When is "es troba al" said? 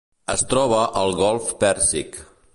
0.35-1.13